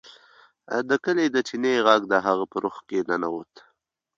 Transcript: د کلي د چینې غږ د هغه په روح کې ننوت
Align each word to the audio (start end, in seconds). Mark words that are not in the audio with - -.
د 0.89 0.91
کلي 1.03 1.27
د 1.31 1.37
چینې 1.47 1.73
غږ 1.87 2.01
د 2.11 2.13
هغه 2.25 2.45
په 2.51 2.57
روح 2.63 2.77
کې 2.87 2.99
ننوت 3.09 3.53